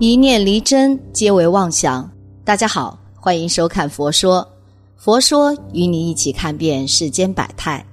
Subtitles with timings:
[0.00, 2.08] 一念离真，皆为妄想。
[2.44, 4.40] 大家好，欢迎收看《佛说》，
[4.94, 7.84] 佛说与你一起看遍世间百态。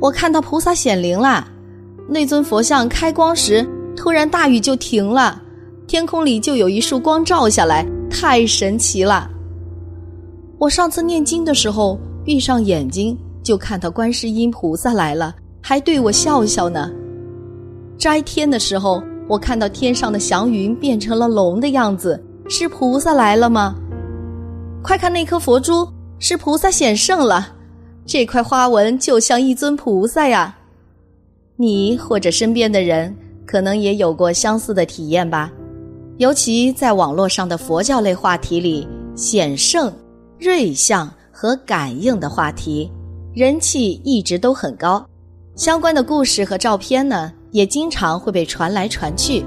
[0.00, 1.46] 我看到菩萨显灵啦！
[2.08, 3.62] 那尊佛像开光时，
[3.94, 5.38] 突然大雨就停了，
[5.86, 9.30] 天空里就有一束光照下来，太神奇了。
[10.56, 16.90] 我上次念经的时候，闭上眼睛就看到观世音菩萨来了，还对我笑笑呢。
[17.98, 23.74] 摘天的时候，我看到天上的祥云变成了龙的样子，是菩萨来了吗？
[24.82, 25.88] 快看那颗佛珠，
[26.18, 27.54] 是菩萨显圣了。
[28.04, 30.54] 这块花纹就像一尊菩萨呀。
[31.56, 33.16] 你或者身边的人
[33.46, 35.50] 可能也有过相似的体验吧？
[36.18, 39.90] 尤其在网络上的佛教类话题里，显圣、
[40.38, 42.90] 瑞相和感应的话题
[43.34, 45.04] 人气一直都很高。
[45.56, 47.32] 相关的故事和照片呢？
[47.54, 49.44] 也经常会被传来传去，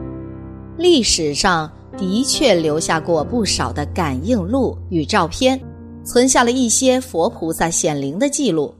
[0.77, 5.61] 历史上的确留下过不少的感应录与照片，
[6.05, 8.73] 存下了一些佛菩萨显灵的记录。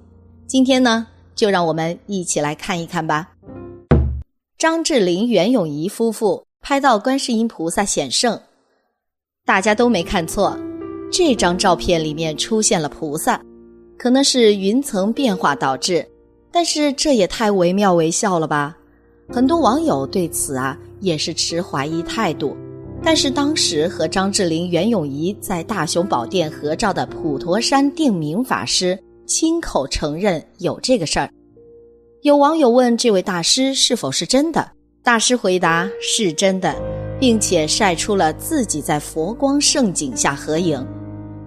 [0.48, 3.28] 今天呢，就让我们一起来看一看吧。
[4.58, 8.40] 张智霖、袁咏仪夫妇拍到观世音菩萨显圣，
[9.46, 10.58] 大家都没看错，
[11.12, 13.42] 这张照片里面出现了菩萨，
[13.98, 16.08] 可能是云层变化导致，
[16.50, 18.77] 但是这也太惟妙惟肖了吧。
[19.30, 22.56] 很多网友对此啊也是持怀疑态度，
[23.04, 31.30] 但是当时和张智霖、袁咏仪在大雄宝殿合照的普陀山定明法师亲口承认有这个事儿。
[32.22, 34.72] 有网友问这位大师是否是真的，
[35.04, 36.74] 大师回答是真的，
[37.20, 40.84] 并且晒出了自己在佛光盛景下合影。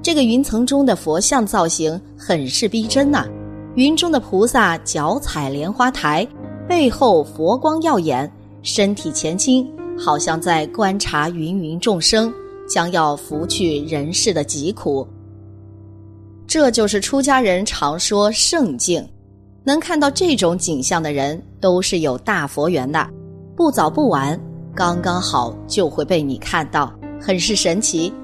[0.03, 3.27] 这个云层中的佛像造型很是逼真呐，
[3.75, 6.27] 云中的菩萨脚踩莲花台。
[6.71, 8.31] 背后佛光耀眼，
[8.63, 9.69] 身体前倾，
[9.99, 12.33] 好像在观察芸芸众生
[12.69, 15.05] 将要拂去人世的疾苦。
[16.47, 19.05] 这就是出家人常说圣境，
[19.65, 23.05] 能看到这种景象的人都是有大佛缘的，
[23.57, 24.41] 不早不晚，
[24.73, 28.15] 刚刚好就会被你看到，很是神奇。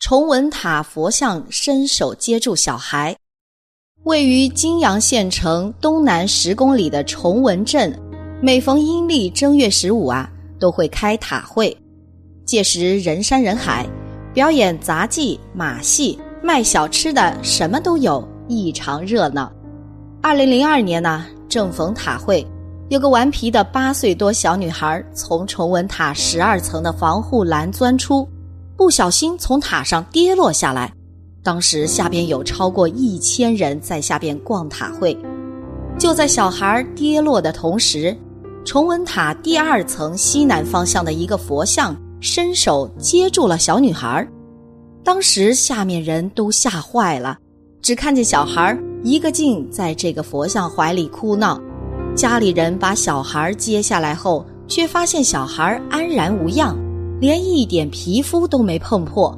[0.00, 3.16] 崇文塔佛像伸手接住小孩。
[4.04, 7.94] 位于金阳县城东南十公里的崇文镇，
[8.40, 10.26] 每逢阴历正月十五啊，
[10.58, 11.76] 都会开塔会。
[12.46, 13.86] 届时人山人海，
[14.32, 19.52] 表演杂技、马戏、卖小吃的，什么都有，异常热闹。
[20.22, 22.44] 二零零二年呢，正逢塔会，
[22.88, 28.26] 有个顽皮的八岁多小女孩从崇文塔十二层的防护栏钻出，
[28.78, 30.90] 不小心从塔上跌落下来。
[31.42, 35.16] 当时下边有超过一千人在下边逛塔会，
[35.98, 38.14] 就在小孩跌落的同时，
[38.64, 44.26] 崇文塔第二层西南方向的一个佛像伸手接住了小女孩。
[45.02, 47.38] 当时下面人都吓坏了，
[47.80, 51.58] 只看见小孩一个劲在这个佛像怀里哭闹。
[52.14, 56.76] 家里人把小孩接下来后，却发现小孩安然无恙，
[57.18, 59.34] 连一点皮肤都没碰破。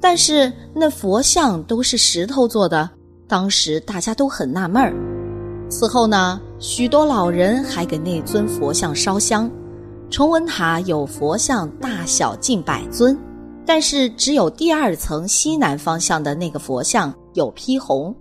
[0.00, 2.88] 但是那佛像都是石头做的，
[3.26, 4.94] 当时大家都很纳闷儿。
[5.68, 9.50] 此后呢，许多老人还给那尊佛像烧香。
[10.08, 13.18] 崇文塔有佛像大小近百尊，
[13.64, 18.14] 但是只有第二层西南方向的那个佛像有披红。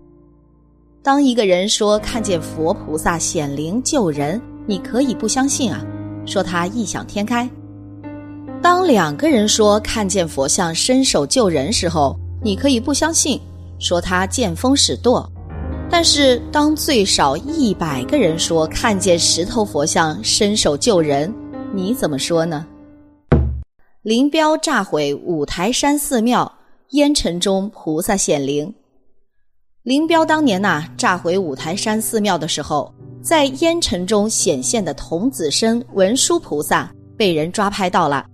[1.03, 5.85] 当一个人说看见佛菩萨显灵救人，你可以不相信啊，
[6.25, 7.47] 说他异想天开。
[8.65, 13.39] 当两个人说看见佛像伸手救人时候，你可以不相信，
[13.77, 15.23] 说他见风使舵；
[15.87, 21.31] 但是当最少一百个人说看见石头佛像伸手救人，
[21.75, 22.65] 你怎么说呢？
[24.01, 26.51] 林彪炸毁五台山寺庙，
[26.93, 28.73] 烟尘中菩萨显灵。
[29.83, 32.91] 林彪当年呐炸毁五台山寺庙的时候，
[33.21, 38.25] 在烟尘中显现的童子身文殊菩萨被人抓拍到了。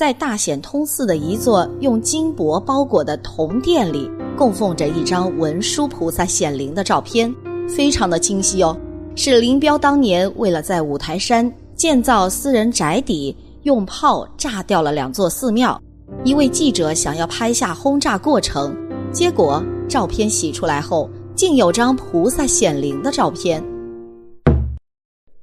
[0.00, 7.30] 在大显通寺的一座用金箔包裹的铜殿里，供奉着一张文殊菩萨显灵的照片，
[7.68, 8.74] 非常的清晰哦。
[9.14, 15.78] 是林彪当年为了在五台山建造私人宅邸，用炮炸掉了两座寺庙。
[16.24, 18.74] 一位记者想要拍下轰炸过程，
[19.12, 23.62] 结果照片洗出来后，竟有张菩萨显灵的照片。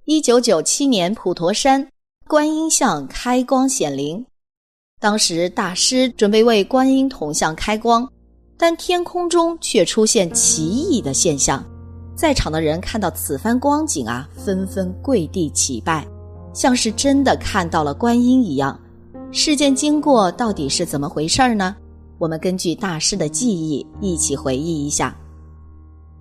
[0.06, 1.88] 一九九七年，普陀山
[2.27, 4.25] 观音像开光显灵。
[4.99, 8.07] 当时大师准备为观音铜像开光，
[8.57, 11.63] 但天空中却出现奇异的现象。
[12.15, 16.03] 在场的人看到此番光景啊，纷纷跪地祈拜，
[16.51, 18.79] 像是真的看到了观音一样。
[19.31, 21.75] 事件经过到底是怎么回事呢？
[22.17, 25.15] 我们根据大师的记忆一起回忆一下。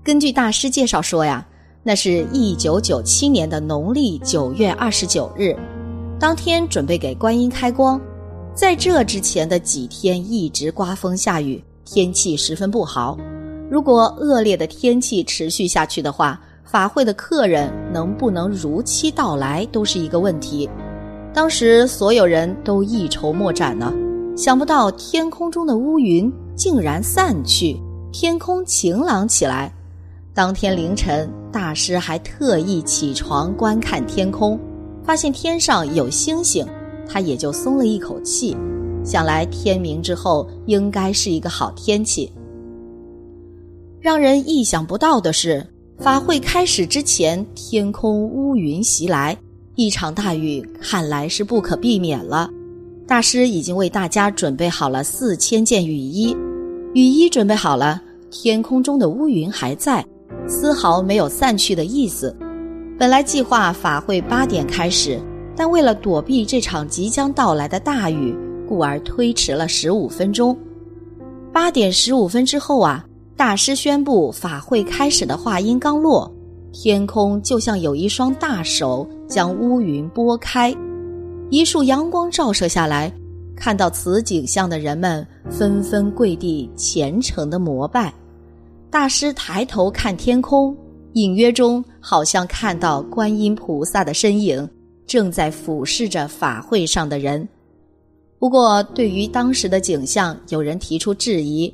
[0.04, 1.46] 根据大师介绍说呀，
[1.82, 5.56] 那是一九九七年的农历九月二十九日，
[6.20, 7.98] 当天准备给观音开光，
[8.56, 13.14] 在这之前的几天一直刮风下雨，天气十分不好。
[13.70, 20.66] 如果恶劣的天气持续下去的话，法会的客人能不能如期到来都是一个问题。
[21.34, 23.92] 当时所有人都一筹莫展呢。
[24.34, 27.78] 想不到天空中的乌云竟然散去，
[28.10, 29.70] 天空晴朗起来。
[30.32, 34.58] 当天凌晨，大师还特意起床观看天空，
[35.04, 36.66] 发现天上有星星，
[37.08, 38.56] 他也就松了一口气。
[39.04, 42.30] 想来天明之后应该是一个好天气。
[44.00, 45.64] 让人意想不到的是，
[45.98, 49.36] 法会开始之前，天空乌云袭来，
[49.74, 52.50] 一场大雨看来是不可避免了。
[53.06, 56.36] 大师已经为大家准备好了四千件雨衣，
[56.94, 60.04] 雨衣准备好了，天空中的乌云还在，
[60.48, 62.36] 丝毫没有散去的意思。
[62.98, 65.20] 本来计划法会八点开始，
[65.56, 68.36] 但为了躲避这场即将到来的大雨，
[68.68, 70.56] 故而推迟了十五分钟。
[71.52, 73.04] 八点十五分之后啊，
[73.36, 76.30] 大师宣布法会开始的话音刚落，
[76.72, 80.74] 天空就像有一双大手将乌云拨开。
[81.48, 83.10] 一束阳光照射下来，
[83.56, 88.12] 看到此景象的人们纷纷跪地虔诚的膜拜。
[88.90, 90.76] 大师抬头看天空，
[91.14, 94.68] 隐约中好像看到观音菩萨的身影，
[95.06, 97.48] 正在俯视着法会上的人。
[98.38, 101.72] 不过，对于当时的景象，有人提出质疑：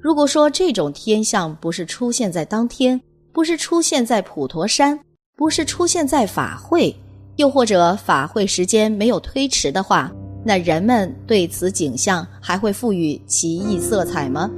[0.00, 3.00] 如果说这种天象不是出现在当天，
[3.32, 4.98] 不是出现在普陀山，
[5.36, 6.94] 不是出现在法会。
[7.36, 10.10] 又或者法会时间没有推迟的话，
[10.44, 14.50] 那人们对此景象还会赋予奇异色彩吗？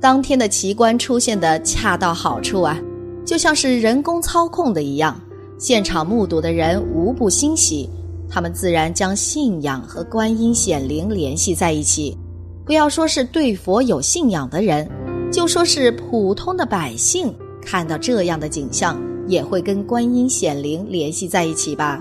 [0.00, 2.78] 当天的奇观出现的恰到好处啊，
[3.24, 5.20] 就像是人工操控的一样，
[5.58, 7.88] 现场目睹的人无不欣喜，
[8.28, 12.16] 他们自然将信仰和观音显灵联系在一起。
[12.64, 14.88] 不要说是对佛有信仰的人，
[15.32, 19.00] 就说是普通的百姓，看到这样的景象。
[19.28, 22.00] 也会跟观音显灵联系在一起吧。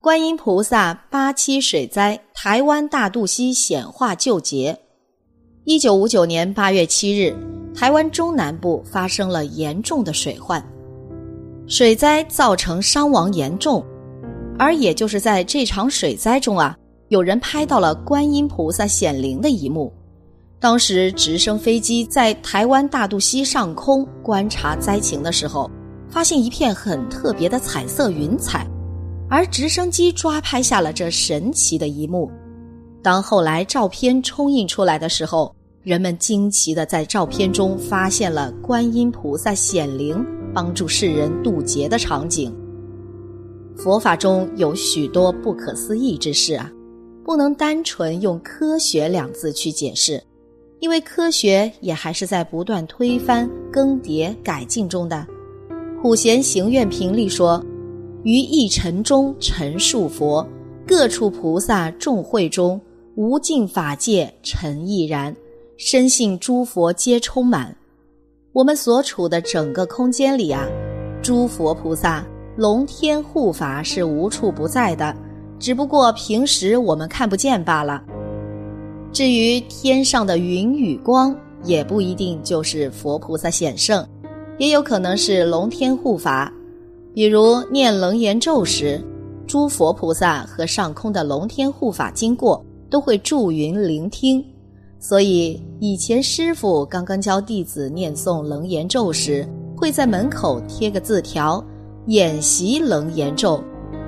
[0.00, 4.78] 观音菩萨八七水灾，台湾大肚溪显化救劫。
[5.64, 7.36] 一九五九年八月七日，
[7.74, 10.66] 台湾中南部发生了严重的水患，
[11.66, 13.84] 水灾造成伤亡严重。
[14.58, 16.76] 而也就是在这场水灾中啊，
[17.08, 19.92] 有人拍到了观音菩萨显灵的一幕。
[20.60, 25.70] 当时直升飞机在台湾大肚溪上空观察灾情的时候，
[26.08, 28.66] 发现一片很特别的彩色云彩，
[29.28, 32.30] 而直升机抓拍下了这神奇的一幕。
[33.02, 42.54] 当后来照片冲印出来的时候，人们惊奇的在照片中发现了观音菩萨显灵，帮助世人渡劫的场景。
[43.76, 46.70] 佛法中有许多不可思议之事啊，
[47.24, 50.22] 不能单纯用科学两字去解释。
[50.80, 55.26] 因为科学也还是在不断推翻、更迭、改进中的。
[56.02, 57.64] 普贤行愿评例说
[58.22, 60.46] ：“于一尘中尘数佛，
[60.86, 62.78] 各处菩萨众会中，
[63.14, 65.34] 无尽法界尘亦然。
[65.78, 67.74] 深信诸佛皆充满。
[68.54, 70.64] 我们所处的整个空间里啊，
[71.20, 72.24] 诸佛菩萨、
[72.56, 75.12] 龙天护法是无处不在的，
[75.58, 78.00] 只不过平时我们看不见罢了。”
[79.12, 84.06] 至于天上的云与光，也不一定就是佛菩萨显圣，
[84.58, 86.52] 也有可能是龙天护法。
[87.12, 89.02] 比如念楞严咒时，
[89.48, 94.44] 诸佛菩萨和上空的龙天护法经过，都会助云聆听。
[95.06, 99.46] 所以以前师傅刚刚教弟子念诵楞严咒时，
[99.76, 101.62] 会在门口贴个字条，
[102.06, 103.62] 演习楞严咒，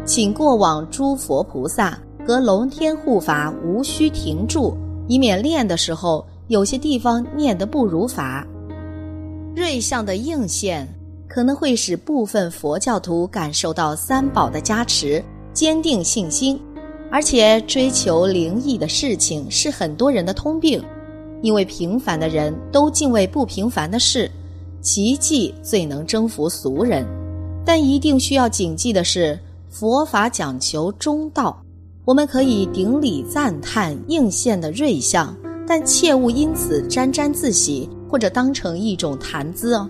[0.07, 4.75] 请过往诸佛菩萨和龙天护法无需停住。
[5.07, 8.47] 以免练的时候有些地方念得不如法，
[9.55, 10.89] 瑞相的应现
[11.29, 15.23] 可能会使部分佛教徒感受到三宝的加持，
[15.53, 16.59] 坚定信心。
[17.11, 20.83] 而且追求灵异的事情是很多人的通病，
[21.43, 24.31] 因为平凡的人都敬畏不平凡的事，
[24.81, 27.07] 奇迹最能征服俗人。
[27.65, 29.39] 但一定需要谨记的是，
[29.71, 31.63] 佛法讲求中道。
[32.05, 35.37] 我们可以顶礼赞叹应现的瑞相，
[35.67, 39.89] 但切勿因此沾沾自喜或者当成一种谈资哦。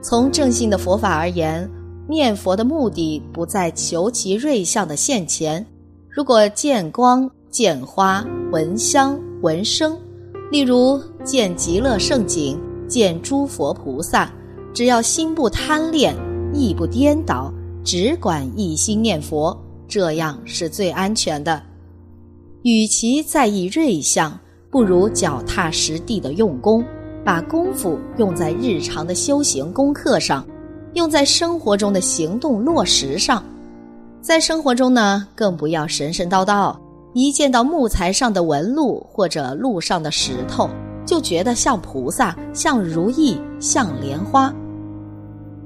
[0.00, 1.68] 从正信的佛法而言，
[2.08, 5.64] 念佛的目的不在求其瑞相的现前。
[6.16, 9.94] 如果见光、见花、闻香、闻声，
[10.50, 12.58] 例如见极乐圣景、
[12.88, 14.32] 见诸佛菩萨，
[14.72, 16.16] 只要心不贪恋、
[16.54, 17.52] 意不颠倒，
[17.84, 19.54] 只管一心念佛，
[19.86, 21.62] 这样是最安全的。
[22.62, 26.82] 与其在意瑞相，不如脚踏实地的用功。
[27.26, 30.46] 把功夫用在日常的修行功课上，
[30.94, 33.44] 用在生活中的行动落实上。
[34.26, 36.76] 在生活中呢，更不要神神叨叨，
[37.12, 40.68] 一见到木材上的纹路或者路上的石头，
[41.06, 44.52] 就觉得像菩萨、像如意、像莲花。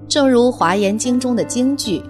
[0.07, 2.03] 正如《华严经》中的经句：“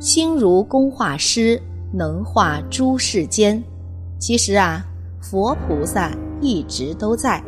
[0.00, 3.62] 心如工画师，能画诸世间。”
[4.18, 4.84] 其实啊，
[5.20, 7.40] 佛菩萨一直都在。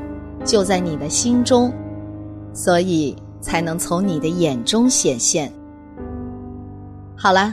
[0.44, 1.72] 就在你的心中，
[2.52, 5.52] 所以才能从你的眼中显现。
[7.16, 7.52] 好了，